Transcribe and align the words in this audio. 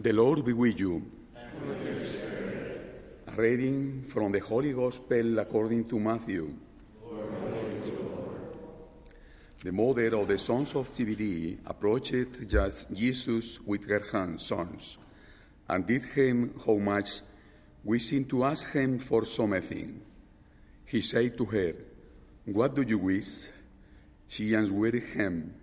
The 0.00 0.12
Lord 0.12 0.44
be 0.44 0.52
with 0.52 0.78
you. 0.78 1.02
A 3.26 3.32
reading 3.36 4.04
from 4.08 4.30
the 4.30 4.38
Holy 4.38 4.72
Gospel 4.72 5.40
according 5.40 5.88
to 5.88 5.98
Matthew. 5.98 6.54
The 9.60 9.72
mother 9.72 10.14
of 10.14 10.28
the 10.28 10.38
sons 10.38 10.72
of 10.76 10.86
Zebedee 10.94 11.58
approached 11.66 12.46
just 12.46 12.94
Jesus 12.94 13.58
with 13.66 13.88
her 13.88 14.38
sons, 14.38 14.98
and 15.68 15.84
did 15.84 16.04
him 16.04 16.54
how 16.64 16.76
much, 16.76 17.22
wishing 17.82 18.24
to 18.26 18.44
ask 18.44 18.70
him 18.70 19.00
for 19.00 19.24
something. 19.24 20.00
He 20.84 21.00
said 21.00 21.36
to 21.38 21.44
her, 21.46 21.74
What 22.44 22.76
do 22.76 22.82
you 22.82 22.98
wish? 22.98 23.48
She 24.28 24.54
answered 24.54 24.94
him, 24.94 25.54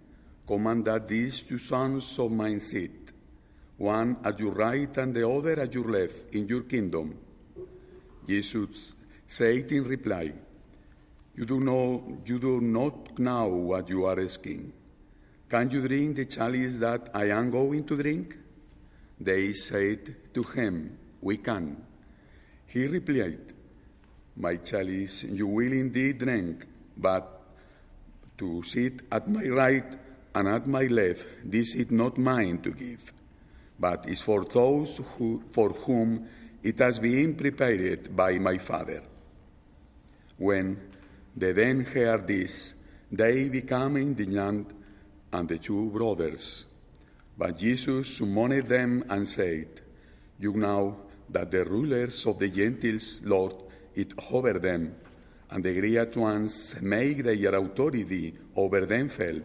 Command 0.45 0.83
that 0.85 1.07
these 1.07 1.39
two 1.39 1.57
sons 1.57 2.19
of 2.19 2.33
mine 2.33 2.59
sit, 2.59 3.04
one 3.77 4.17
at 4.23 4.39
your 4.39 4.53
right 4.53 4.97
and 4.97 5.13
the 5.13 5.27
other 5.27 5.59
at 5.59 5.73
your 5.73 5.89
left, 5.89 6.33
in 6.33 6.47
your 6.47 6.61
kingdom. 6.61 7.17
Jesus 8.27 8.95
said 9.27 9.71
in 9.71 9.83
reply, 9.83 10.31
You 11.35 11.45
do, 11.45 11.59
know, 11.59 12.21
you 12.25 12.39
do 12.39 12.61
not 12.61 13.19
know 13.19 13.47
what 13.47 13.89
you 13.89 14.05
are 14.05 14.19
asking. 14.19 14.71
Can 15.49 15.69
you 15.69 15.87
drink 15.87 16.15
the 16.15 16.25
chalice 16.25 16.77
that 16.77 17.09
I 17.13 17.29
am 17.29 17.51
going 17.51 17.85
to 17.85 18.01
drink? 18.01 18.35
They 19.19 19.53
said 19.53 20.15
to 20.33 20.43
him, 20.43 20.97
We 21.21 21.37
can. 21.37 21.83
He 22.67 22.87
replied, 22.87 23.53
My 24.37 24.57
chalice 24.57 25.23
you 25.23 25.47
will 25.47 25.71
indeed 25.71 26.17
drink, 26.19 26.65
but 26.97 27.41
to 28.37 28.63
sit 28.63 29.01
at 29.11 29.27
my 29.27 29.47
right 29.47 29.85
and 30.33 30.47
at 30.47 30.67
my 30.67 30.83
left, 30.83 31.27
this 31.43 31.73
is 31.75 31.91
not 31.91 32.17
mine 32.17 32.61
to 32.63 32.71
give, 32.71 32.99
but 33.79 34.07
is 34.07 34.21
for 34.21 34.45
those 34.45 34.99
who, 35.17 35.43
for 35.51 35.69
whom 35.69 36.27
it 36.63 36.79
has 36.79 36.99
been 36.99 37.35
prepared 37.35 38.15
by 38.15 38.39
my 38.39 38.57
Father. 38.57 39.03
When 40.37 40.79
they 41.35 41.51
then 41.53 41.81
heard 41.81 42.27
this, 42.27 42.73
they 43.11 43.49
became 43.49 43.97
indignant 43.97 44.71
and 45.31 45.47
the 45.47 45.57
two 45.57 45.89
brothers. 45.89 46.65
But 47.37 47.57
Jesus 47.57 48.17
summoned 48.17 48.67
them 48.67 49.03
and 49.09 49.27
said, 49.27 49.81
You 50.39 50.53
know 50.53 50.97
that 51.29 51.51
the 51.51 51.65
rulers 51.65 52.25
of 52.25 52.39
the 52.39 52.49
Gentiles 52.49 53.21
lord 53.23 53.55
it 53.93 54.13
over 54.31 54.53
them, 54.53 54.95
and 55.49 55.63
the 55.63 55.73
great 55.73 56.15
ones 56.17 56.75
make 56.81 57.23
their 57.23 57.55
authority 57.55 58.33
over 58.55 58.85
them 58.85 59.09
felt. 59.09 59.43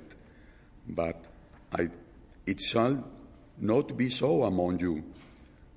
But 0.89 1.25
I, 1.73 1.89
it 2.47 2.61
shall 2.61 3.05
not 3.61 3.97
be 3.97 4.11
so 4.11 4.45
among 4.45 4.81
you. 4.81 5.03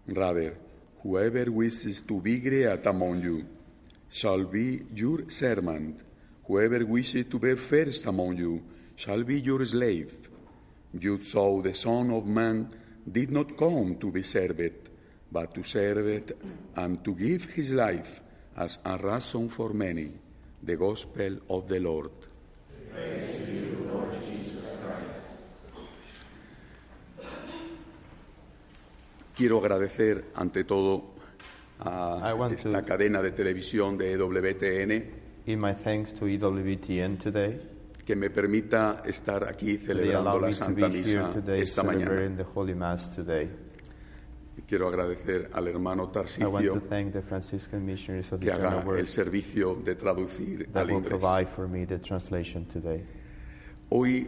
Rather, 0.07 0.57
whoever 1.01 1.51
wishes 1.51 2.01
to 2.01 2.19
be 2.19 2.39
great 2.39 2.85
among 2.85 3.21
you 3.21 3.45
shall 4.09 4.43
be 4.45 4.81
your 4.93 5.29
servant. 5.29 5.99
Whoever 6.45 6.85
wishes 6.85 7.25
to 7.29 7.39
be 7.39 7.55
first 7.55 8.05
among 8.05 8.37
you 8.37 8.61
shall 8.95 9.23
be 9.23 9.39
your 9.41 9.65
slave. 9.65 10.13
You 10.99 11.23
saw 11.23 11.61
the 11.61 11.73
Son 11.73 12.11
of 12.11 12.25
Man 12.25 12.69
did 13.09 13.31
not 13.31 13.57
come 13.57 13.95
to 13.95 14.11
be 14.11 14.23
served, 14.23 14.89
but 15.31 15.53
to 15.55 15.63
serve 15.63 16.07
it 16.07 16.37
and 16.75 17.03
to 17.03 17.15
give 17.15 17.45
his 17.45 17.71
life 17.71 18.21
as 18.55 18.77
a 18.85 18.97
ransom 18.97 19.49
for 19.49 19.73
many. 19.73 20.11
The 20.61 20.77
Gospel 20.77 21.39
of 21.49 21.67
the 21.67 21.79
Lord. 21.79 22.11
Quiero 29.35 29.59
agradecer 29.59 30.25
ante 30.35 30.63
todo 30.63 31.13
a 31.79 32.49
esta 32.51 32.83
cadena 32.83 33.21
de 33.21 33.31
televisión 33.31 33.97
de 33.97 34.13
EWTN 34.13 35.23
my 35.57 35.73
thanks 35.73 36.13
to 36.13 36.27
EWTN 36.27 37.17
today. 37.17 37.59
que 38.05 38.15
me 38.15 38.29
permita 38.29 39.01
estar 39.05 39.43
aquí 39.43 39.77
celebrando 39.77 40.39
la 40.39 40.53
Santa 40.53 40.87
Misa 40.87 41.31
today 41.31 41.61
esta 41.61 41.83
mañana. 41.83 42.35
the 42.37 42.45
Holy 42.53 42.75
Mass 42.75 43.09
today. 43.09 43.49
Quiero 44.67 44.87
agradecer 44.87 45.49
al 45.51 45.67
hermano 45.67 46.09
Tarsicio 46.09 46.81
que 48.39 48.51
haga 48.51 48.83
el 48.97 49.07
servicio 49.07 49.75
de 49.75 49.95
traducir 49.95 50.69
al 50.73 50.91
inglés. 50.91 51.21
Hoy 53.89 54.27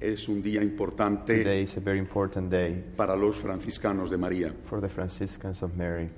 es 0.00 0.28
un 0.28 0.42
día 0.42 0.62
importante 0.62 1.38
Today 1.42 1.62
is 1.62 1.76
a 1.76 1.80
very 1.80 1.98
important 1.98 2.50
day 2.50 2.84
para 2.96 3.16
los 3.16 3.36
franciscanos 3.36 4.10
de 4.10 4.16
María, 4.18 4.52
for 4.64 4.80
the 4.80 4.88
Franciscans 4.88 5.62
of 5.62 5.74
Mary. 5.76 6.08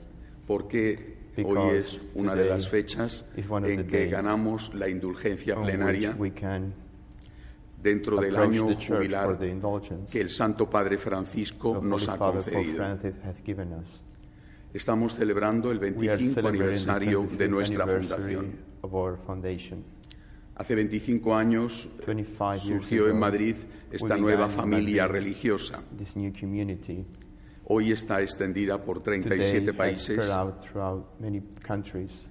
porque 0.47 1.17
hoy 1.37 1.45
Because 1.45 1.79
es 1.79 2.07
una 2.15 2.35
de 2.35 2.43
today 2.45 2.55
las 2.57 2.69
fechas 2.69 3.27
is 3.37 3.49
one 3.49 3.65
of 3.67 3.71
en 3.73 3.79
the 3.79 3.87
que 3.87 3.99
days 3.99 4.11
ganamos 4.13 4.73
la 4.75 4.89
indulgencia 4.89 5.57
on 5.57 5.65
plenaria 5.65 6.11
which 6.11 6.19
we 6.19 6.31
can 6.33 6.73
dentro 7.83 8.19
del 8.21 8.35
approach 8.35 8.55
año 8.55 8.67
the 8.69 8.75
church 8.75 8.87
for 8.87 8.97
jubilar 9.03 9.39
the 9.39 9.49
indulgence 9.49 10.11
que 10.11 10.21
el 10.23 10.31
Santo 10.31 10.69
Padre 10.69 10.97
Francisco 10.99 11.73
Holy 11.73 11.89
nos 11.89 12.09
ha 12.09 12.17
Father 12.17 12.41
Pope 12.43 12.51
concedido. 12.53 12.77
Francis 12.77 13.15
has 13.25 13.43
given 13.45 13.72
us. 13.75 14.03
Estamos 14.72 15.15
celebrando 15.15 15.71
el 15.71 15.79
We 15.79 16.09
are 16.11 16.17
25 16.19 16.34
celebrating 16.34 16.84
the 16.84 16.91
aniversario 16.93 17.22
de 17.22 17.47
25th 17.47 17.51
nuestra 17.51 17.84
anniversary 17.84 18.34
fundación. 18.34 18.55
of 18.83 18.95
our 18.95 19.17
foundation. 19.27 19.84
Hace 20.57 20.75
25 20.75 21.35
años 21.35 21.89
25 22.07 22.55
years 22.55 22.63
surgió 22.63 23.09
en 23.09 23.19
Madrid 23.19 23.57
esta 23.91 24.17
nueva 24.17 24.49
familia 24.49 25.07
religiosa. 25.07 25.83
This 25.97 26.17
new 26.17 26.33
community 26.33 27.05
Hoy 27.69 27.93
está 27.93 28.23
extendida 28.23 28.83
por 28.83 29.01
today 29.03 29.21
37 29.21 29.71
has 29.71 29.77
países 29.77 30.17
spread 30.17 30.31
out 30.31 30.61
throughout 30.63 31.21
many 31.21 31.43
countries. 31.67 32.27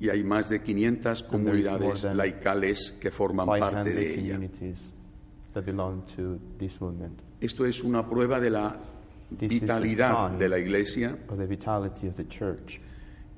y 0.00 0.08
hay 0.08 0.24
más 0.24 0.48
de 0.48 0.60
500 0.60 1.22
And 1.30 1.44
there 1.44 1.58
is 1.58 1.64
more 1.64 1.78
comunidades 1.78 2.04
laicales 2.16 2.92
que 3.00 3.10
forman 3.10 3.46
parte 3.46 3.90
500 3.90 3.94
de 3.94 4.14
ella. 4.14 4.40
Esto 7.40 7.66
es 7.66 7.82
una 7.82 8.08
prueba 8.08 8.40
de 8.40 8.50
la 8.50 8.76
vitalidad 9.30 10.30
de 10.30 10.48
la 10.48 10.58
Iglesia 10.58 11.16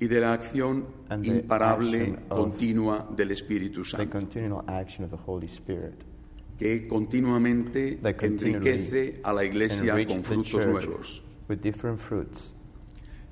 y 0.01 0.07
de 0.07 0.19
la 0.19 0.33
acción 0.33 0.83
imparable, 1.21 2.15
continua 2.27 3.07
del 3.15 3.31
Espíritu 3.31 3.85
Santo. 3.85 4.19
que 6.57 6.87
continuamente 6.87 7.99
enriquece 8.21 9.21
a 9.23 9.31
la 9.31 9.45
iglesia 9.45 9.95
con 10.07 10.23
frutos 10.23 10.65
nuevos. 10.65 11.21
with 11.47 11.59
different 11.61 11.99
fruits. 11.99 12.53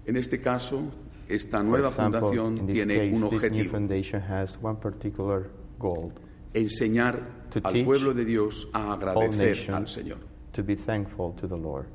En 0.06 0.16
este 0.16 0.40
caso, 0.40 0.92
esta 1.28 1.64
nueva 1.64 1.90
fundación 1.90 2.68
tiene 2.68 2.96
case, 2.98 3.14
un 3.14 3.24
objetivo, 3.24 3.72
foundation 3.72 4.22
has 4.22 4.58
one 4.62 4.78
particular 4.80 5.50
goal, 5.80 6.12
enseñar 6.54 7.50
To 7.50 7.62
al 7.64 7.84
pueblo 7.84 8.14
de 8.14 8.26
Dios 8.26 8.68
a 8.74 8.94
agradecer 8.94 9.72
al 9.74 9.88
Señor. 9.88 10.20
to 10.52 10.64
be 10.64 10.76
thankful 10.76 11.34
to 11.34 11.48
the 11.48 11.58
Lord. 11.58 11.88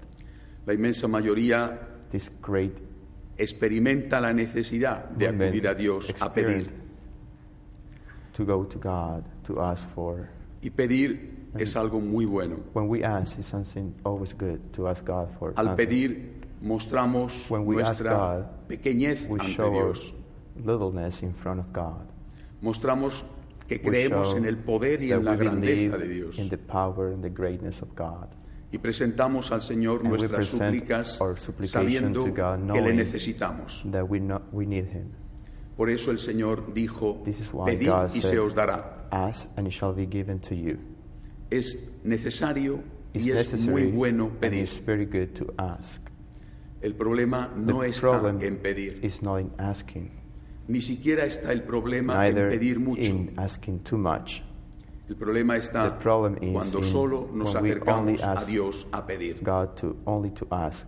La 0.66 0.74
inmensa 0.74 1.06
mayoría 1.06 1.78
experimenta 3.36 4.20
la 4.20 4.32
necesidad 4.32 5.10
de 5.10 5.28
acudir 5.28 5.68
a 5.68 5.74
Dios 5.74 6.14
a 6.20 6.32
pedir. 6.32 6.70
to 8.32 8.44
go 8.44 8.64
to 8.64 8.78
God, 8.78 9.24
to 9.44 9.60
ask 9.62 9.88
for. 9.90 10.28
Y 10.62 10.70
pedir 10.70 11.48
es 11.58 11.76
algo 11.76 12.00
muy 12.00 12.26
bueno. 12.26 12.56
When 12.72 12.88
we 12.88 13.04
ask, 13.04 13.38
it's 13.38 13.48
something 13.48 13.94
always 14.04 14.34
good 14.34 14.60
to 14.72 14.88
ask 14.88 15.04
God 15.04 15.28
for 15.38 15.52
Al 15.56 15.76
pedir 15.76 16.42
mostramos 16.60 17.48
When 17.50 17.64
we 17.66 17.82
ask 17.82 18.00
nuestra 18.00 18.16
God, 18.16 18.46
pequeñez 18.68 19.28
we 19.28 19.38
ante 19.38 19.52
show 19.52 19.70
Dios. 19.72 20.14
littleness 20.56 21.22
in 21.22 21.34
front 21.34 21.60
of 21.60 21.72
God. 21.72 22.06
Mostramos 22.60 23.24
que 23.68 23.80
creemos 23.80 24.34
en 24.34 24.44
el 24.46 24.56
poder 24.58 25.02
y 25.02 25.12
en 25.12 25.24
la 25.24 25.36
grandeza 25.36 25.98
de 25.98 26.08
Dios. 26.08 26.38
in 26.38 26.48
the 26.48 26.58
power 26.58 27.12
and 27.12 27.22
the 27.22 27.30
greatness 27.30 27.82
of 27.82 27.94
God. 27.94 28.28
Y 28.74 28.78
presentamos 28.78 29.52
al 29.52 29.62
Señor 29.62 30.00
And 30.00 30.08
nuestras 30.08 30.48
súplicas 30.48 31.16
sabiendo 31.66 32.22
God, 32.22 32.72
que 32.72 32.80
le 32.80 32.92
necesitamos. 32.92 33.86
That 33.92 34.02
we, 34.08 34.18
know, 34.18 34.40
we 34.50 34.66
need 34.66 34.86
Him. 34.86 35.12
Por 35.76 35.90
eso 35.90 36.10
el 36.10 36.18
Señor 36.18 36.74
dijo, 36.74 37.22
pedid 37.22 37.88
God 37.88 38.10
y 38.12 38.20
said, 38.20 38.30
se 38.30 38.38
os 38.40 38.52
dará. 38.52 39.06
Ask 39.12 39.46
and 39.56 39.68
it 39.68 39.72
shall 39.72 39.94
be 39.94 40.06
given 40.06 40.40
to 40.40 40.56
you. 40.56 40.76
Es 41.50 41.78
necesario 42.02 42.82
It's 43.12 43.24
y 43.24 43.30
es 43.30 43.64
muy 43.68 43.92
bueno 43.92 44.30
pedir. 44.40 44.68
very 44.84 45.06
good 45.06 45.34
to 45.34 45.54
ask. 45.56 46.02
El 46.80 46.96
problema 46.96 47.52
no 47.56 47.82
the 47.82 47.90
está 47.90 48.00
problem 48.00 48.42
en 48.42 48.56
pedir. 48.56 48.98
is 49.04 49.22
not 49.22 49.40
in 49.40 49.52
asking, 49.58 50.10
Ni 50.66 50.80
siquiera 50.80 51.26
está 51.26 51.52
el 51.52 51.62
problema 51.62 52.26
en 52.26 52.34
neither 52.34 52.50
pedir 52.50 52.80
mucho. 52.80 53.02
in 53.02 53.34
asking 53.36 53.78
too 53.84 53.98
much. 53.98 54.42
El 55.08 55.16
problema 55.16 55.56
está 55.56 55.90
The 55.90 56.02
problem 56.02 56.36
is 56.40 56.52
cuando 56.52 56.82
solo 56.82 57.28
nos 57.32 57.54
acercamos 57.54 58.22
a 58.22 58.44
Dios 58.44 58.86
a 58.90 59.04
pedir. 59.06 59.40
God 59.42 59.74
to 59.76 59.96
only 60.06 60.30
to 60.30 60.46
ask. 60.50 60.86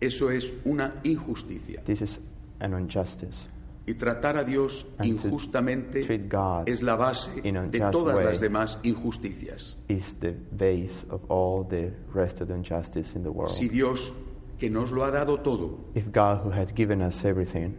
Eso 0.00 0.30
es 0.30 0.52
una 0.64 1.00
injusticia. 1.04 1.82
This 1.84 2.02
is 2.02 2.20
an 2.60 2.72
injustice. 2.78 3.48
Y 3.86 3.94
tratar 3.94 4.36
a 4.36 4.44
Dios 4.44 4.86
And 4.98 5.20
to 5.20 5.28
injustamente 5.28 6.02
treat 6.02 6.28
God 6.28 6.68
es 6.68 6.82
la 6.82 6.96
base 6.96 7.30
de 7.40 7.80
todas 7.92 8.16
las 8.16 8.40
demás 8.40 8.78
injusticias. 8.82 9.76
Is 9.88 10.14
the 10.18 10.34
base 10.50 11.06
of 11.10 11.22
all 11.30 11.64
the 11.64 11.92
rest 12.12 12.40
of 12.40 12.48
the 12.48 12.54
injustice 12.54 13.14
in 13.14 13.22
the 13.22 13.30
world. 13.30 13.54
Si 13.54 13.68
Dios, 13.68 14.12
que 14.58 14.70
nos 14.70 14.90
lo 14.90 15.04
ha 15.04 15.10
dado 15.10 15.40
todo, 15.40 15.78
If 15.94 16.10
God, 16.10 16.40
who 16.42 16.50
has 16.50 16.72
given 16.72 17.00
us 17.00 17.24
everything, 17.24 17.74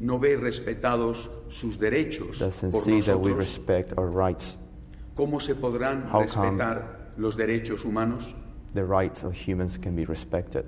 no 0.00 0.18
ve 0.18 0.36
respetados 0.36 1.30
sus 1.48 1.78
derechos 1.78 2.38
por 2.38 2.82
see 2.82 3.00
that 3.02 3.18
we 3.20 3.30
nosotros, 3.30 3.36
respect 3.36 3.98
our 3.98 4.08
rights, 4.08 4.56
¿cómo 5.14 5.40
se 5.40 5.54
podrán 5.54 6.08
How 6.12 6.22
respetar 6.22 7.10
los 7.16 7.36
derechos 7.36 7.84
humanos? 7.84 8.34
the 8.74 8.84
rights 8.84 9.22
of 9.24 9.34
humans 9.34 9.76
can 9.76 9.96
be 9.96 10.04
respected. 10.04 10.64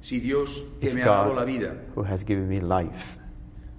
Si 0.00 0.20
Dios, 0.20 0.62
que 0.80 0.88
If 0.88 0.94
me 0.94 1.02
ha 1.02 1.06
dado 1.06 1.30
God, 1.30 1.36
la 1.36 1.44
vida, 1.44 1.74
who 1.94 2.02
has 2.02 2.24
given 2.24 2.48
me 2.48 2.60
life, 2.60 3.18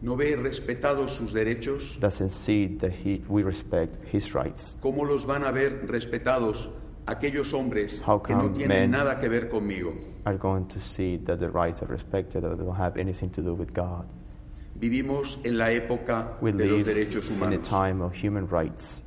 no 0.01 0.15
ve 0.15 0.35
respetados 0.35 1.11
sus 1.11 1.33
derechos, 1.33 1.99
doesn't 1.99 2.29
see 2.29 2.67
that 2.79 2.91
he, 2.91 3.21
we 3.27 3.43
respect 3.43 3.97
his 4.11 4.33
rights, 4.33 4.77
¿cómo 4.81 5.05
los 5.05 5.25
van 5.25 5.43
a 5.43 5.51
ver 5.51 5.85
respetados 5.87 6.69
aquellos 7.05 7.53
hombres 7.53 8.01
How 8.05 8.21
que 8.21 8.33
no 8.33 8.49
tienen 8.51 8.91
nada 8.91 9.19
que 9.19 9.29
ver 9.29 9.49
conmigo? 9.49 9.93
are 10.25 10.37
going 10.37 10.65
to 10.67 10.79
see 10.79 11.17
that 11.17 11.39
the 11.39 11.49
rights 11.49 11.81
are 11.83 11.87
respected 11.87 12.43
or 12.43 12.55
don't 12.55 12.75
have 12.75 12.97
anything 12.97 13.29
to 13.29 13.41
do 13.41 13.53
with 13.53 13.73
God. 13.73 14.05
Vivimos 14.79 15.37
en 15.43 15.57
la 15.57 15.69
época 15.69 16.37
We 16.41 16.51
de 16.51 16.65
los 16.65 16.79
live 16.79 16.93
derechos 16.93 17.27
in 17.27 17.33
a 17.33 17.35
humanos, 17.35 17.67
time 17.67 18.01
of 18.01 18.13
human 18.13 18.47
rights. 18.47 19.03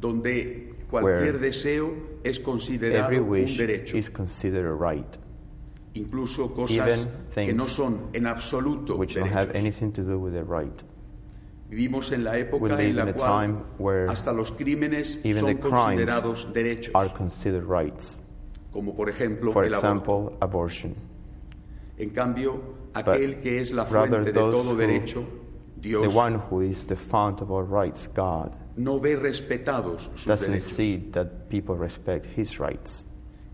Donde 0.00 0.70
cualquier 0.90 1.38
deseo 1.38 1.92
es 2.22 2.40
considerado 2.40 3.22
un 3.22 3.56
derecho, 3.56 3.96
is 3.96 4.10
considered 4.10 4.66
a 4.66 4.74
right, 4.92 5.06
incluso 5.94 6.52
cosas 6.52 7.08
que 7.34 7.52
no 7.52 7.66
son 7.66 8.08
en 8.12 8.26
absoluto 8.26 8.96
which 8.96 9.14
don't 9.14 9.30
have 9.32 9.52
derechos. 9.52 9.56
anything 9.80 9.90
to 9.92 10.02
do 10.02 10.18
with 10.18 10.34
a 10.36 10.42
right. 10.44 10.82
Vivimos 11.70 12.12
en 12.12 12.22
la 12.24 12.36
época 12.38 12.80
en 12.82 12.94
la 12.94 13.12
cual 13.12 14.08
hasta 14.08 14.32
los 14.32 14.52
crímenes 14.52 15.14
son 15.22 15.46
the 15.46 15.58
considerados 15.58 16.48
derechos, 16.52 16.94
Are 16.94 17.10
considered 17.16 17.64
rights. 17.66 18.22
como 18.72 18.94
por 18.94 19.08
ejemplo 19.08 19.52
For 19.52 19.64
el 19.64 19.74
aborto. 19.74 19.88
example, 20.30 20.36
abortion. 20.40 20.94
En 21.96 22.10
cambio, 22.10 22.60
aquel 22.92 23.40
que 23.40 23.60
es 23.60 23.72
la 23.72 23.84
fuente 23.86 24.20
de 24.20 24.32
todo 24.32 24.62
who- 24.62 25.43
derecho, 25.84 26.02
The 26.10 26.16
one 26.16 26.34
who 26.50 26.60
is 26.62 26.84
the 26.86 26.96
fount 26.96 27.40
of 27.40 27.50
all 27.50 27.62
rights, 27.62 28.08
God, 28.14 28.52
no 28.76 28.98
ve 28.98 29.14
respetados 29.16 30.10
sus 30.16 30.24
doesn't 30.26 30.52
derechos. 30.54 30.74
see 30.74 30.96
that 31.12 31.48
people 31.48 31.76
respect 31.76 32.26
his 32.26 32.58
rights. 32.58 33.06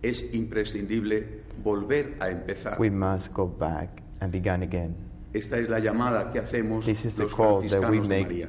Es 0.02 0.22
imprescindible 0.32 1.42
volver 1.62 2.16
a 2.20 2.28
empezar. 2.30 2.78
We 2.78 2.88
must 2.90 3.32
go 3.34 3.46
back 3.46 4.02
and 4.20 4.32
begin 4.32 4.62
again. 4.62 4.94
Esta 5.34 5.58
es 5.58 5.68
la 5.68 5.78
llamada 5.78 6.32
que 6.32 6.40
hacemos 6.40 6.84
This 6.84 7.04
is 7.04 7.14
the 7.16 7.24
los 7.24 7.34
call 7.34 7.60
that 7.60 7.90
we 7.90 7.98
franciscanos 8.00 8.02
de 8.02 8.08
make 8.08 8.28
María. 8.28 8.48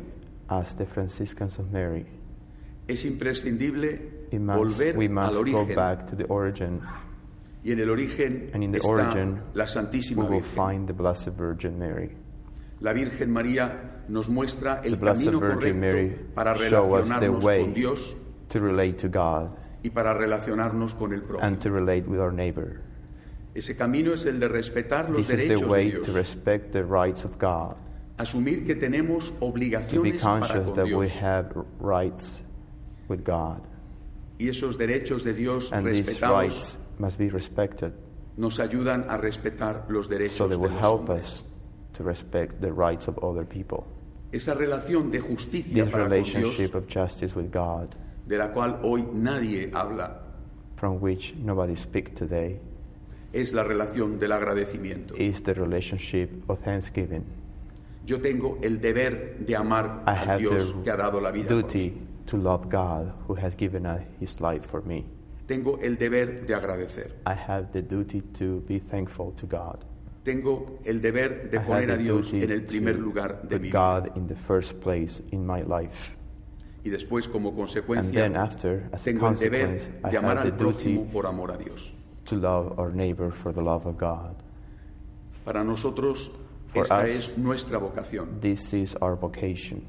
as 0.50 0.76
the 0.76 0.86
Franciscans 0.86 1.60
of 1.60 1.72
Mary. 1.72 2.06
Es 2.88 3.04
imprescindible 3.06 4.00
We 4.32 4.40
must, 4.40 4.60
volver 4.80 4.96
we 4.96 5.06
al 5.08 5.12
must 5.14 5.34
go 5.34 5.40
origen 5.40 5.76
back 5.76 6.08
to 6.08 6.16
the 6.16 6.26
origin. 6.28 6.82
y 7.64 7.72
en 7.72 7.80
el 7.82 7.90
origen 7.90 8.50
And 8.54 8.64
in 8.64 8.72
the 8.72 8.80
está 8.80 8.90
origin, 8.90 9.42
la 9.54 9.66
We 9.66 9.70
Santísima 9.70 10.24
will 10.24 10.40
Virgen. 10.40 10.44
find 10.44 10.88
the 10.88 10.94
Blessed 10.94 11.30
Virgin 11.38 11.78
Mary. 11.78 12.16
La 12.82 12.94
Virgen 12.94 13.32
María 13.32 14.04
nos 14.08 14.28
muestra 14.28 14.82
The 14.82 14.90
el 14.90 15.00
camino 15.00 15.40
correcto 15.40 16.34
para 16.34 16.54
the 16.56 16.70
relacionarnos 16.70 17.44
con 17.44 17.74
Dios 17.74 18.16
to 18.50 18.60
relate 18.60 18.94
to 18.94 19.08
God 19.08 19.50
y 19.84 19.90
para 19.90 20.14
relacionarnos 20.14 20.96
con 20.96 21.14
el 21.14 21.22
prójimo. 21.22 21.48
and 21.48 21.60
to 21.60 21.70
relate 21.70 22.08
with 22.08 22.20
our 22.20 22.34
neighbor. 22.34 22.82
Ese 23.54 23.76
camino 23.76 24.14
es 24.14 24.26
el 24.26 24.40
de 24.40 24.48
respetar 24.48 25.10
los 25.10 25.28
This 25.28 25.30
is 25.30 25.38
derechos 25.38 25.60
the 25.60 25.66
de 25.66 25.72
way 25.72 25.92
Dios, 25.92 26.06
to 26.08 26.14
respect 26.14 26.72
the 26.72 26.84
rights 26.84 27.24
of 27.26 27.38
God, 27.38 27.76
asumir 28.18 28.66
que 28.66 28.76
tenemos 28.76 29.28
to 29.28 29.32
be 29.40 29.46
obligaciones 29.46 30.22
para 30.24 30.64
con 30.64 30.74
that 30.74 30.86
we 30.86 31.06
Dios 31.06 31.22
have 31.22 31.54
rights 31.80 32.44
with 33.10 33.24
God, 33.24 33.62
y 34.40 34.48
esos 34.50 34.78
derechos 34.78 35.24
de 35.24 35.34
Dios 35.34 35.72
and 35.72 35.86
respetados 35.86 36.80
must 36.98 37.20
be 37.20 37.30
respected 37.30 37.94
nos 38.38 38.60
ayudan 38.60 39.06
a 39.10 39.18
respetar 39.18 39.86
los 39.90 40.08
derechos 40.08 40.38
so 40.38 40.48
de 40.48 40.58
los 40.58 40.72
hombres. 40.82 41.44
To 41.94 42.04
respect 42.04 42.62
the 42.62 42.72
rights 42.72 43.08
of 43.08 43.18
other 43.24 43.46
people. 43.46 43.84
Esa 44.32 44.54
relación 44.54 45.12
de 45.12 45.20
justicia 45.20 45.84
This 45.84 45.92
para 45.92 46.04
con 46.08 46.12
Dios, 46.14 46.34
relationship 46.34 46.76
of 46.76 46.88
justice 46.88 47.36
with 47.36 47.52
God, 47.52 47.96
de 48.28 48.38
la 48.38 48.54
cual 48.54 48.80
hoy 48.84 49.04
nadie 49.14 49.70
habla, 49.74 50.22
from 50.78 51.02
which 51.02 51.34
nobody 51.36 51.76
speaks 51.76 52.12
today, 52.16 52.60
es 53.34 53.54
la 53.54 53.64
relación 53.64 54.20
del 54.20 54.32
agradecimiento. 54.32 55.16
is 55.18 55.42
the 55.44 55.54
relationship 55.54 56.30
of 56.50 56.60
thanksgiving. 56.60 57.24
Yo 58.06 58.20
tengo 58.20 58.58
el 58.64 58.80
deber 58.80 59.38
de 59.46 59.56
amar 59.56 60.04
I 60.08 60.14
have 60.16 60.40
Dios 60.40 60.74
the 60.74 60.82
que 60.84 60.92
ha 60.92 60.98
dado 60.98 61.20
la 61.22 61.32
vida. 61.32 61.48
por 61.50 61.58
mí. 61.58 61.62
duty 61.64 61.94
to 62.26 62.38
love 62.38 62.70
God 62.70 63.12
who 63.28 63.36
has 63.36 63.54
given 63.56 63.86
us 63.86 64.02
his 64.20 64.40
life 64.40 64.66
for 64.66 64.82
me. 64.82 65.06
Tengo 65.46 65.78
el 65.82 65.98
deber 65.98 66.46
de 66.46 66.56
agradecer. 66.56 67.12
I 67.28 67.34
have 67.34 67.68
the 67.74 67.82
duty 67.82 68.22
to 68.40 68.62
be 68.68 68.80
thankful 68.80 69.34
to 69.34 69.46
God. 69.46 69.84
Tengo 70.24 70.80
el 70.86 71.02
deber 71.02 71.50
de 71.50 71.58
I 71.58 71.60
poner 71.62 71.92
a 71.92 71.98
Dios 71.98 72.32
en 72.34 72.52
el 72.52 72.64
primer 72.64 72.98
lugar 72.98 73.42
de 73.48 73.60
mi 73.60 73.70
vida. 73.70 74.00
God 74.00 74.16
in 74.18 74.28
the 74.28 74.36
first 74.36 74.74
place 74.80 75.22
in 75.32 75.46
my 75.46 75.64
life. 75.64 76.16
Y 76.84 76.90
después, 76.90 77.28
como 77.28 77.54
consecuencia, 77.56 78.24
then 78.24 78.36
after, 78.36 78.90
tengo 79.04 79.30
el 79.30 79.38
deber 79.38 80.02
de 80.10 80.18
amar 80.18 80.38
al 80.38 80.56
prójimo 80.56 81.06
por 81.12 81.26
amor 81.26 81.52
a 81.52 81.58
Dios. 81.58 81.94
to 82.26 82.36
love 82.36 82.78
our 82.78 82.92
neighbor 82.94 83.32
for 83.32 83.52
the 83.52 83.62
love 83.62 83.86
of 83.86 83.98
God. 83.98 84.36
Para 85.44 85.64
nosotros, 85.64 86.32
For 86.74 86.84
esta 86.84 87.04
us, 87.04 87.10
es 87.10 87.38
nuestra 87.38 87.78
vocación. 87.80 88.40
This 88.40 88.74
is 88.74 88.96
our 89.02 89.16
vocation. 89.16 89.84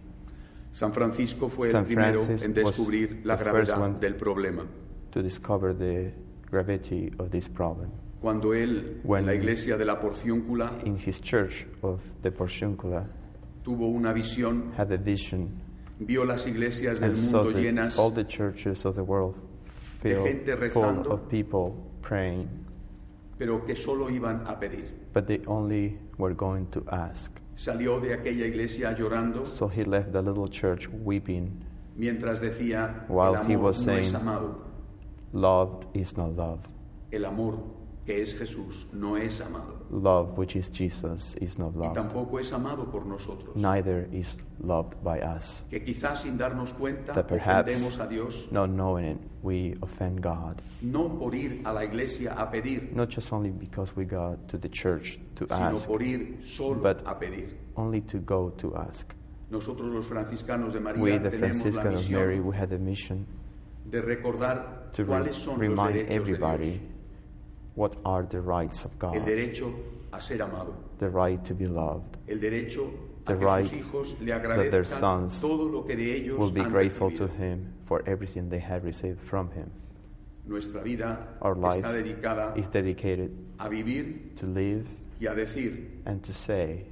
San 0.72 0.92
Francisco 0.92 1.48
fue 1.48 1.66
el 1.66 1.72
San 1.72 1.84
primero 1.84 2.22
Francis 2.24 2.42
en 2.46 2.54
descubrir 2.54 3.20
la 3.24 3.36
gravedad 3.36 3.90
del 4.00 4.14
problema. 4.16 4.66
to 5.10 5.22
discover 5.22 5.74
the 5.74 6.10
gravity 6.50 7.12
of 7.18 7.30
this 7.30 7.46
problem. 7.48 7.90
Cuando 8.22 8.54
él, 8.54 9.00
en 9.04 9.26
la 9.26 9.34
iglesia 9.34 9.76
de 9.76 9.84
la 9.84 9.98
Porciúncula, 10.00 10.78
In 10.84 10.96
his 10.96 11.20
church 11.20 11.66
of 11.82 12.00
the 12.22 12.30
Porciuncula, 12.30 13.04
tuvo 13.64 13.88
una 13.88 14.12
visión, 14.12 14.72
had 14.78 14.92
a 14.92 14.96
vision 14.96 15.50
vio 15.98 16.24
las 16.24 16.46
iglesias 16.46 17.00
del 17.00 17.10
and 17.10 17.14
saw 17.16 17.42
mundo 17.44 17.52
the, 17.58 17.62
llenas 17.64 17.98
all 17.98 18.10
the 18.12 18.24
churches 18.24 18.84
of 18.86 18.94
the 18.94 19.02
world 19.02 19.34
filled 20.00 20.24
gente 20.26 20.56
full 20.56 20.82
rezando. 20.82 21.10
of 21.12 21.28
people 21.28 21.74
praying, 22.00 22.48
pero 23.38 23.64
que 23.66 23.74
solo 23.76 24.08
iban 24.08 24.42
a 24.46 24.58
pedir. 24.58 24.84
but 25.12 25.26
they 25.26 25.40
only 25.46 25.98
were 26.18 26.34
going 26.34 26.64
to 26.66 26.82
ask. 26.90 27.30
Salió 27.56 28.00
de 28.00 28.14
aquella 28.14 28.46
iglesia 28.46 28.94
llorando 28.96 29.46
So 29.46 29.68
he 29.68 29.84
left 29.84 30.12
the 30.12 30.22
little 30.22 30.48
church 30.48 30.88
weeping 30.88 31.50
mientras 31.96 32.40
decía, 32.40 33.04
While 33.08 33.34
el 33.36 33.46
he 33.50 33.54
amor 33.54 33.64
was 33.66 33.84
no 33.86 33.92
es 33.94 34.06
saying- 34.10 34.16
amado, 34.16 34.62
Love 35.32 35.86
is 35.94 36.16
not 36.16 36.36
love. 36.36 36.60
el 37.12 37.24
amor 37.26 37.58
que 38.04 38.20
es 38.22 38.34
Jesús 38.34 38.86
no 38.92 39.16
es 39.16 39.40
amado. 39.40 39.76
Love, 39.90 40.36
which 40.36 40.56
is 40.56 40.68
Jesus, 40.70 41.36
is 41.40 41.58
not 41.58 41.72
Y 41.76 41.92
tampoco 41.92 42.38
es 42.40 42.52
amado 42.52 42.90
por 42.90 43.06
nosotros. 43.06 43.54
Neither 43.54 44.08
is 44.12 44.36
loved 44.60 44.96
by 45.04 45.20
us. 45.20 45.64
Que 45.70 45.84
quizás 45.84 46.22
sin 46.22 46.36
darnos 46.36 46.72
cuenta 46.72 47.12
That 47.12 47.26
perhaps, 47.28 47.68
ofendemos 47.68 47.98
a 48.00 48.06
Dios, 48.08 48.48
not 48.50 48.68
knowing 48.70 49.04
it, 49.06 49.18
we 49.42 49.74
offend 49.82 50.20
God. 50.20 50.60
no 50.80 51.08
por 51.18 51.34
ir 51.34 51.60
a 51.64 51.72
la 51.72 51.84
iglesia 51.84 52.32
a 52.36 52.50
pedir, 52.50 52.90
Not 52.92 53.08
just 53.08 53.32
only 53.32 53.50
because 53.50 53.94
we 53.94 54.04
go 54.04 54.36
to 54.48 54.58
the 54.58 54.68
church 54.68 55.18
to 55.36 55.46
sino 55.46 55.76
ask, 55.76 55.86
por 55.86 56.02
ir 56.02 56.38
solo 56.42 56.80
but- 56.82 57.02
a 57.06 57.14
pedir. 57.18 57.56
only 57.76 58.00
to 58.00 58.18
go 58.18 58.50
to 58.58 58.74
ask. 58.76 59.14
Nosotros 59.50 59.92
los 59.92 60.06
franciscanos 60.06 60.72
de 60.72 60.80
María 60.80 61.02
We, 61.02 61.18
the 61.18 61.30
tenemos 61.30 61.76
la 61.76 61.82
of 61.92 62.10
Mary, 62.10 62.40
we 62.40 62.56
had 62.56 62.70
the 62.70 62.78
mission 62.78 63.26
de 63.88 64.00
recordar 64.00 64.90
to 64.92 65.02
re- 65.04 65.08
cuáles 65.08 65.34
son 65.36 65.58
los 65.58 65.60
remind 65.60 65.94
derechos 65.94 66.08
de 66.08 66.14
everybody 66.16 66.70
Dios. 66.70 66.91
What 67.74 67.96
are 68.04 68.24
the 68.24 68.40
rights 68.40 68.84
of 68.84 68.90
El 69.02 69.12
God. 69.12 69.26
derecho 69.26 69.74
a 70.12 70.20
ser 70.20 70.42
amado, 70.42 70.74
The 70.98 71.08
right 71.08 71.42
to 71.44 71.54
be 71.54 71.66
loved. 71.66 72.18
el 72.28 72.38
derecho 72.38 72.90
The 73.24 73.36
right 73.36 73.64
sus 73.64 73.78
hijos 73.78 74.20
le 74.20 74.32
that 74.32 74.70
their 74.70 74.84
sons 74.84 75.40
todo 75.40 75.68
lo 75.68 75.82
que 75.82 75.94
de 75.94 76.32
Will 76.32 76.50
be 76.50 76.64
grateful 76.64 77.10
to. 77.12 77.28
Him 77.28 77.72
for 77.84 78.02
everything 78.06 78.48
they 78.48 78.58
have 78.58 78.84
received 78.84 79.20
from 79.20 79.50
Him. 79.52 79.70
Vida 80.82 81.18
Our 81.40 81.54
life 81.54 81.84
está 81.84 82.56
is 82.56 82.68
dedicated 82.68 83.30
a 83.60 83.68
vivir 83.68 84.34
to 84.36 84.46
live 84.46 84.88
y 85.20 85.26
a 85.28 85.34
decir, 85.34 86.02
and 86.04 86.20
to 86.24 86.32
say, 86.32 86.84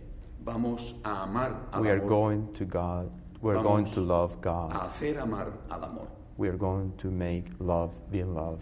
vamos 0.45 0.95
a 1.05 1.25
amar 1.25 1.57
al 1.73 1.83
we 1.83 1.91
are 1.91 1.99
going 1.99 2.47
to 2.55 2.65
God, 2.65 3.11
we 3.43 3.51
are 3.53 3.63
going 3.63 3.91
to 3.91 4.01
love 4.01 4.35
a 4.35 4.41
God, 4.41 4.73
hacer 4.73 5.19
amar 5.19 5.53
al 5.69 5.85
amor. 5.85 6.07
we 6.37 6.49
are 6.49 6.57
going 6.57 6.93
to 6.99 7.11
make 7.11 7.47
love 7.59 7.91
be 8.13 8.23
love. 8.23 8.61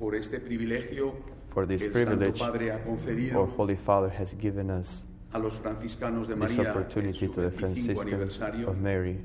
Por 0.00 0.14
este 0.14 0.40
privilegio 0.40 1.12
For 1.52 1.66
this 1.66 1.82
que 1.82 1.88
el 1.88 1.92
privilege, 1.92 2.38
Padre 2.38 2.72
ha 2.72 2.76
Our 2.76 2.84
concedido 2.84 3.48
Holy 3.56 3.76
Father 3.76 4.10
has 4.18 4.34
given 4.40 4.70
us 4.70 5.04
a 5.32 5.38
los 5.38 5.60
franciscanos 5.60 6.26
de 6.26 6.34
this 6.34 6.40
María 6.40 6.62
en 6.62 6.70
opportunity 6.70 7.26
su 7.26 7.32
to 7.32 7.42
the 7.42 7.50
25 7.50 7.58
Franciscans 7.60 8.06
aniversario, 8.06 8.68
of 8.70 8.78
Mary 8.78 9.20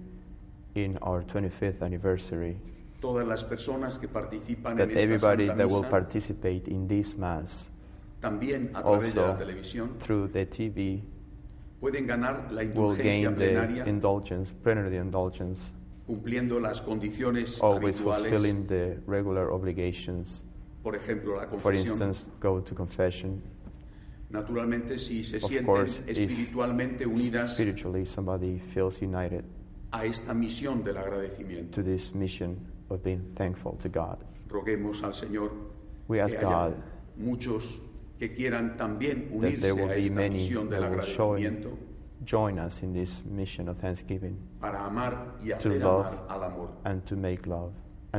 in 0.75 0.98
our 1.01 1.24
25th 1.24 1.82
anniversary 1.82 2.58
todas 3.00 3.25
las 3.25 3.44
personas 3.46 3.98
que 3.98 4.10
participan 4.10 4.75
that 4.75 4.89
en 4.89 4.98
esta 4.98 5.01
everybody 5.01 5.48
Santa 5.48 5.63
that 5.63 5.72
will 5.72 5.84
Misa, 5.84 5.89
participate 5.89 6.63
in 6.67 6.88
this 6.89 7.17
Mass 7.17 7.70
también 8.20 8.72
a 8.74 8.84
través 8.84 9.13
de 9.13 9.22
la 9.22 9.27
also 9.27 9.39
televisión, 9.46 9.98
through 10.00 10.29
the 10.29 10.46
TV 10.46 11.01
pueden 11.79 12.05
ganar 12.05 12.51
la 12.51 12.63
will 12.63 12.91
indulgencia 12.98 13.03
gain 13.03 13.36
the 13.36 13.46
plenaria 13.46 13.88
indulgence, 13.88 14.53
plenary 14.62 14.98
indulgence, 14.98 15.72
cumpliendo 16.05 16.60
las 16.60 16.82
condiciones 16.82 17.62
always 17.62 17.96
habituales, 17.98 18.27
fulfilling 18.27 18.67
the 18.67 18.98
regular 19.08 19.51
obligations. 19.53 20.44
Por 20.86 20.96
ejemplo, 20.96 21.36
la 21.36 21.48
For 21.48 21.74
instance, 21.74 22.30
go 22.39 22.62
to 22.62 22.75
confession. 22.75 23.42
Naturalmente, 24.30 25.00
si 25.00 25.24
se 25.24 25.38
Of 25.38 25.46
sienten 25.46 25.65
course, 25.65 26.04
if 26.06 26.20
espiritualmente 26.20 27.08
unidas 27.08 27.54
Spiritually, 27.56 28.06
somebody 28.06 28.60
feels 28.60 29.01
united 29.01 29.44
a 29.92 30.06
esta 30.06 30.34
misión 30.36 30.84
del 30.84 30.98
agradecimiento, 30.98 31.72
to 31.72 31.82
this 31.84 32.13
mission 32.13 32.56
of 32.89 33.01
being 33.01 33.34
thankful 33.36 33.75
to 33.80 33.89
God. 33.89 34.20
roguemos 34.48 35.01
al 35.01 35.15
Señor 35.15 35.51
We 36.08 36.22
ask 36.22 36.38
que 36.38 36.46
haya 36.46 36.68
God 36.70 36.75
muchos 37.18 37.80
que 38.20 38.32
quieran 38.36 38.77
también 38.77 39.24
that 39.30 39.36
unirse 39.38 39.62
there 39.62 39.74
will 39.74 39.89
a 39.92 39.96
be 39.96 40.01
esta 40.01 40.13
many 40.13 40.36
misión 40.36 40.70
del 40.70 40.82
that 40.82 40.92
will 40.92 41.00
agradecimiento 41.00 41.70
join, 42.25 42.58
join 42.58 42.60
us 42.60 42.84
in 42.84 42.94
this 42.94 43.24
mission 43.25 43.68
of 43.70 43.77
thanksgiving 43.80 44.38
para 44.60 44.86
amar 44.86 45.34
y 45.42 45.48
to 45.50 45.56
hacer 45.56 45.80
love 45.82 46.06
amar 46.06 46.25
al 46.30 46.44
amor. 46.44 46.70
and 46.84 47.04
to 47.06 47.15
make 47.15 47.48
love. 47.48 47.72